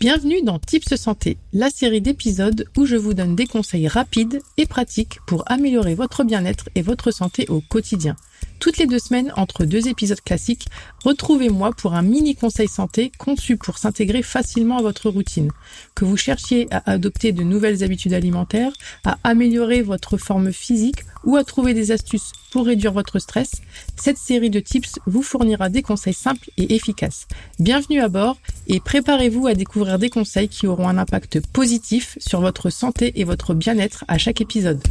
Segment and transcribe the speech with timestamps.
[0.00, 4.64] Bienvenue dans Tips Santé, la série d'épisodes où je vous donne des conseils rapides et
[4.64, 8.16] pratiques pour améliorer votre bien-être et votre santé au quotidien.
[8.60, 10.66] Toutes les deux semaines, entre deux épisodes classiques,
[11.02, 15.50] retrouvez-moi pour un mini conseil santé conçu pour s'intégrer facilement à votre routine.
[15.94, 18.72] Que vous cherchiez à adopter de nouvelles habitudes alimentaires,
[19.02, 23.50] à améliorer votre forme physique ou à trouver des astuces pour réduire votre stress,
[23.96, 27.28] cette série de tips vous fournira des conseils simples et efficaces.
[27.60, 28.36] Bienvenue à bord
[28.66, 33.24] et préparez-vous à découvrir des conseils qui auront un impact positif sur votre santé et
[33.24, 34.82] votre bien-être à chaque épisode.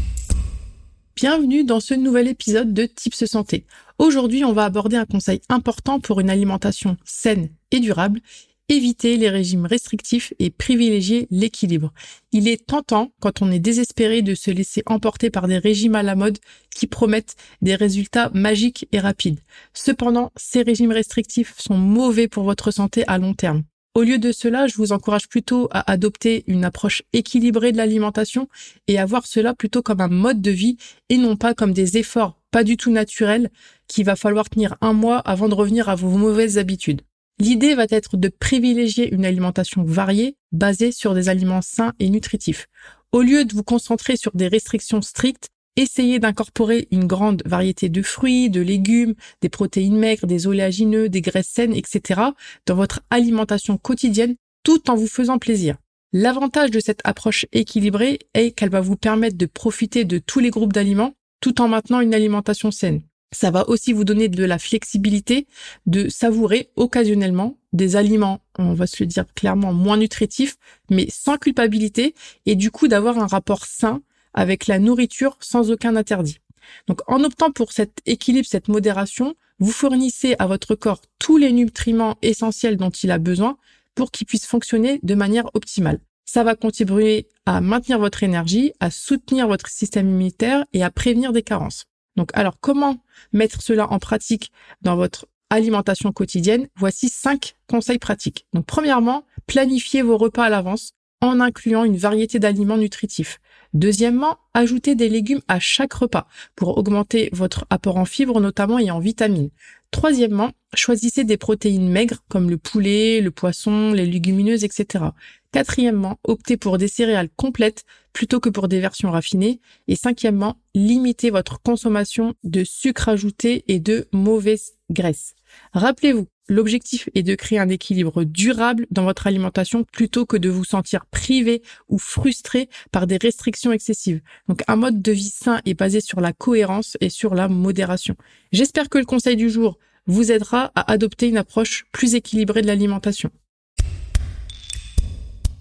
[1.21, 3.65] Bienvenue dans ce nouvel épisode de Tips Santé.
[3.97, 8.21] Aujourd'hui, on va aborder un conseil important pour une alimentation saine et durable.
[8.69, 11.91] Éviter les régimes restrictifs et privilégier l'équilibre.
[12.31, 16.03] Il est tentant, quand on est désespéré, de se laisser emporter par des régimes à
[16.03, 16.37] la mode
[16.73, 19.41] qui promettent des résultats magiques et rapides.
[19.73, 23.63] Cependant, ces régimes restrictifs sont mauvais pour votre santé à long terme.
[23.95, 28.47] Au lieu de cela, je vous encourage plutôt à adopter une approche équilibrée de l'alimentation
[28.87, 30.77] et à voir cela plutôt comme un mode de vie
[31.09, 33.49] et non pas comme des efforts pas du tout naturels
[33.87, 37.01] qu'il va falloir tenir un mois avant de revenir à vos mauvaises habitudes.
[37.39, 42.67] L'idée va être de privilégier une alimentation variée basée sur des aliments sains et nutritifs.
[43.11, 45.49] Au lieu de vous concentrer sur des restrictions strictes,
[45.79, 51.21] Essayez d'incorporer une grande variété de fruits, de légumes, des protéines maigres, des oléagineux, des
[51.21, 52.19] graisses saines, etc.
[52.65, 55.77] dans votre alimentation quotidienne tout en vous faisant plaisir.
[56.11, 60.49] L'avantage de cette approche équilibrée est qu'elle va vous permettre de profiter de tous les
[60.49, 63.01] groupes d'aliments tout en maintenant une alimentation saine.
[63.31, 65.47] Ça va aussi vous donner de la flexibilité
[65.85, 70.57] de savourer occasionnellement des aliments, on va se le dire clairement, moins nutritifs,
[70.89, 72.15] mais sans culpabilité,
[72.45, 74.01] et du coup d'avoir un rapport sain
[74.33, 76.39] avec la nourriture sans aucun interdit.
[76.87, 81.51] Donc en optant pour cet équilibre, cette modération, vous fournissez à votre corps tous les
[81.51, 83.57] nutriments essentiels dont il a besoin
[83.95, 85.99] pour qu'il puisse fonctionner de manière optimale.
[86.25, 91.33] Ça va contribuer à maintenir votre énergie, à soutenir votre système immunitaire et à prévenir
[91.33, 91.85] des carences.
[92.15, 92.97] Donc alors comment
[93.33, 96.67] mettre cela en pratique dans votre alimentation quotidienne?
[96.75, 98.45] Voici cinq conseils pratiques.
[98.53, 103.39] Donc premièrement, planifiez vos repas à l'avance en incluant une variété d'aliments nutritifs.
[103.73, 108.89] Deuxièmement, ajoutez des légumes à chaque repas pour augmenter votre apport en fibres notamment et
[108.89, 109.51] en vitamines.
[109.91, 115.05] Troisièmement, choisissez des protéines maigres comme le poulet, le poisson, les légumineuses, etc.
[115.51, 119.59] Quatrièmement, optez pour des céréales complètes plutôt que pour des versions raffinées.
[119.87, 125.33] Et cinquièmement, limitez votre consommation de sucre ajouté et de mauvaises graisses.
[125.73, 130.65] Rappelez-vous, L'objectif est de créer un équilibre durable dans votre alimentation plutôt que de vous
[130.65, 134.21] sentir privé ou frustré par des restrictions excessives.
[134.47, 138.15] Donc un mode de vie sain est basé sur la cohérence et sur la modération.
[138.51, 139.77] J'espère que le conseil du jour
[140.07, 143.29] vous aidera à adopter une approche plus équilibrée de l'alimentation.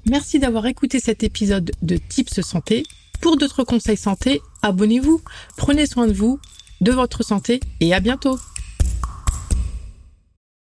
[0.08, 2.82] Merci d'avoir écouté cet épisode de Tips Santé.
[3.20, 5.20] Pour d'autres conseils santé, abonnez-vous,
[5.58, 6.40] prenez soin de vous,
[6.80, 8.38] de votre santé et à bientôt